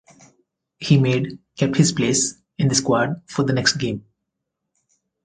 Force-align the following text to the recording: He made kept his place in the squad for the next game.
He 0.79 0.97
made 0.97 1.37
kept 1.57 1.75
his 1.75 1.91
place 1.91 2.33
in 2.57 2.69
the 2.69 2.73
squad 2.73 3.21
for 3.27 3.43
the 3.43 3.53
next 3.53 3.73
game. 3.75 4.03